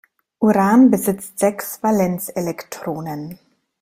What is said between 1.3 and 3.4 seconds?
sechs Valenzelektronen.